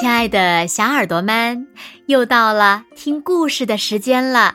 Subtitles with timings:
[0.00, 1.66] 亲爱的小耳朵们，
[2.06, 4.54] 又到了听故事的时间了。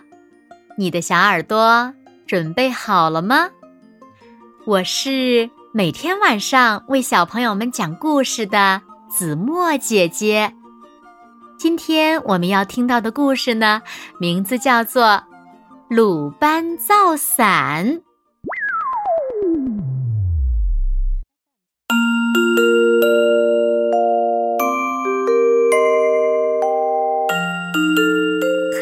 [0.78, 1.94] 你的小耳朵
[2.26, 3.50] 准备好了吗？
[4.66, 10.50] 我是每天晚上为小朋友们讲故事的子墨姐姐。
[11.60, 13.82] 今天我们要听到的故事呢，
[14.22, 15.04] 名字叫做
[15.90, 17.86] 《鲁班造伞》。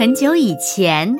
[0.01, 1.15] 很久以前，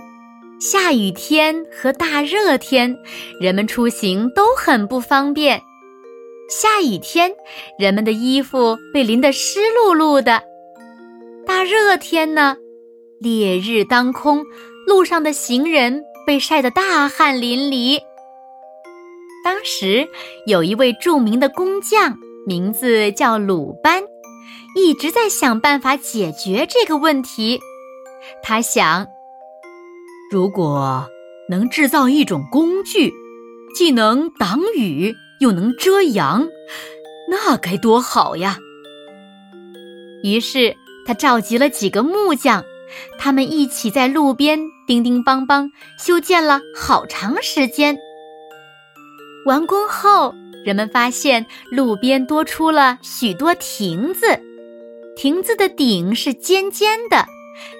[0.59, 2.97] 下雨天和大热天，
[3.39, 5.61] 人们出行都很不方便。
[6.49, 7.31] 下雨天，
[7.77, 10.39] 人们的衣服被淋得湿漉漉的；
[11.45, 12.57] 大热天呢，
[13.19, 14.43] 烈日当空，
[14.87, 17.99] 路上的行人被晒得大汗淋漓。
[19.45, 20.09] 当时
[20.47, 24.01] 有一位著名的工匠，名字叫鲁班，
[24.75, 27.59] 一直在想办法解决这个问题。
[28.41, 29.07] 他想，
[30.31, 31.07] 如果
[31.49, 33.11] 能制造一种工具，
[33.75, 36.47] 既能挡雨又能遮阳，
[37.29, 38.57] 那该多好呀！
[40.23, 42.63] 于是他召集了几个木匠，
[43.17, 47.97] 他们一起在路边叮叮邦邦修建了好长时间。
[49.45, 50.33] 完工后，
[50.63, 54.39] 人们发现路边多出了许多亭子，
[55.15, 57.25] 亭子的顶是尖尖的。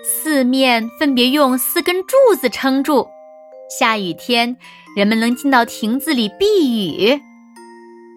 [0.03, 3.07] 四面分别用四根柱子撑住，
[3.79, 4.57] 下雨天
[4.95, 7.19] 人们能进到亭子里避雨；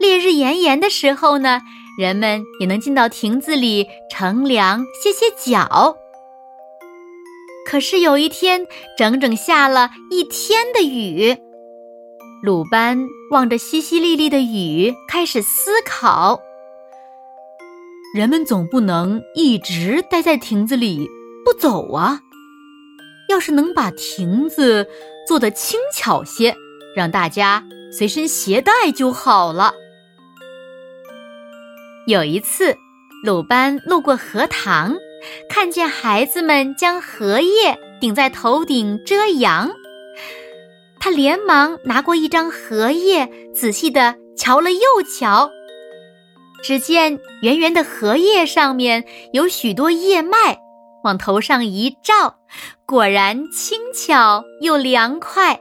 [0.01, 1.61] 烈日炎炎的时候呢，
[1.99, 5.97] 人们也能进到亭子里乘凉歇歇脚。
[7.67, 8.67] 可是有一天，
[8.99, 11.35] 整整下了一天的雨，
[12.43, 16.39] 鲁班望着淅淅沥沥的雨，开始思考：
[18.15, 21.09] 人们总不能一直待在亭子里。
[21.45, 22.21] 不走啊！
[23.29, 24.87] 要是能把亭子
[25.27, 26.55] 做得轻巧些，
[26.95, 29.75] 让大家随身携带就好了。
[32.07, 32.77] 有一次，
[33.25, 34.95] 鲁班路过荷塘，
[35.49, 39.71] 看见孩子们将荷叶顶在头顶遮阳，
[41.01, 45.51] 他连忙拿过一张荷叶，仔细的瞧了又瞧，
[46.63, 50.59] 只见圆圆的荷叶上面有许多叶脉。
[51.05, 52.35] 往头上一照，
[52.87, 55.61] 果然轻巧又凉快。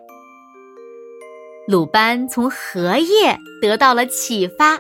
[1.68, 4.80] 鲁班从荷叶得到了启发，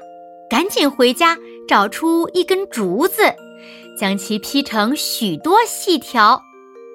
[0.50, 1.38] 赶紧回家
[1.68, 3.24] 找出一根竹子，
[4.00, 6.42] 将其劈成许多细条，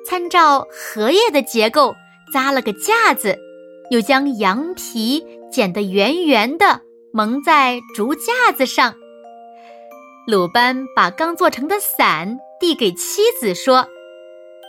[0.04, 1.94] 参照荷叶的结构
[2.32, 3.38] 扎了个架子，
[3.90, 6.80] 又将羊皮剪得圆圆的，
[7.12, 8.94] 蒙在竹架子上。
[10.30, 12.38] 鲁班把刚做成的伞。
[12.60, 13.86] 递给妻子说：“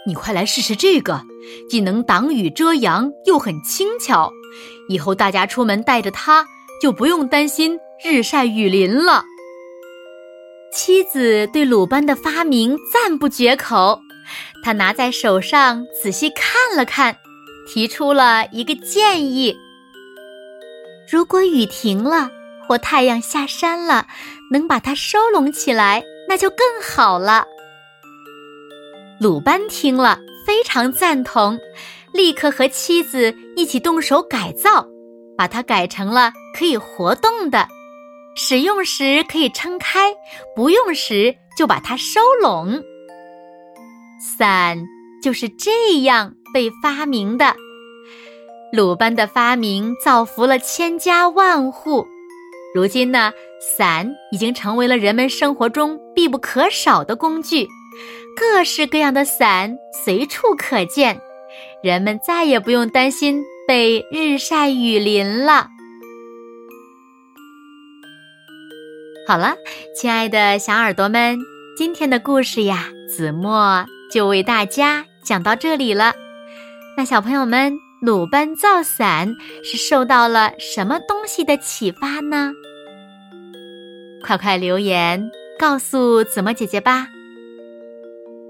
[0.05, 1.21] 你快来试试这个，
[1.67, 4.31] 既能挡雨遮阳，又很轻巧。
[4.87, 6.45] 以后大家出门带着它，
[6.79, 9.23] 就不用担心日晒雨淋了。”
[10.71, 13.99] 妻子对鲁班的发明赞不绝口，
[14.63, 17.17] 他拿在手上仔细看了看，
[17.67, 19.57] 提出了一个建议：
[21.11, 22.29] 如果雨停了
[22.69, 24.05] 或太阳下山了，
[24.51, 27.47] 能把它收拢起来，那就更好了。
[29.19, 31.57] 鲁班听了非常赞同，
[32.13, 34.85] 立刻和妻子一起动手改造，
[35.35, 37.67] 把它改成了可以活动的，
[38.35, 40.13] 使用时可以撑开，
[40.55, 42.83] 不用时就把它收拢。
[44.37, 44.77] 伞
[45.23, 47.55] 就是这样被发明的。
[48.71, 52.05] 鲁班的发明造福了千家万户，
[52.79, 57.67] 如今呢，伞已经成为了人们生活中必不可少的工具。
[58.37, 61.19] 各式各样的伞随处可见，
[61.83, 65.67] 人们再也不用担心被日晒雨淋了。
[69.27, 69.53] 好了，
[69.93, 71.37] 亲爱的小耳朵们，
[71.75, 76.13] 今天的故事呀，子墨就为大家讲到这里了。
[76.95, 79.35] 那小朋友们，鲁班造伞
[79.65, 82.53] 是受到了什么东西的启发呢？
[84.29, 87.07] 快快留言告诉子墨姐姐吧。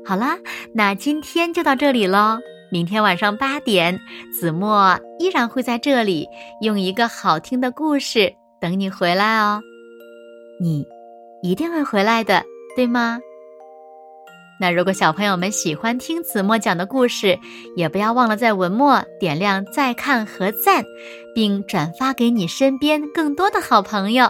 [0.05, 0.37] 好啦，
[0.73, 2.37] 那今天就到这里喽。
[2.69, 3.97] 明天晚上八点，
[4.37, 6.27] 子墨依然会在这里
[6.61, 8.29] 用一个好听的故事
[8.59, 9.61] 等你回来哦。
[10.59, 10.85] 你
[11.41, 12.43] 一定会回来的，
[12.75, 13.17] 对吗？
[14.59, 17.39] 那如果小朋友们喜欢听子墨讲的故事，
[17.77, 20.83] 也不要忘了在文末点亮再看和赞，
[21.33, 24.29] 并转发给你身边更多的好朋友。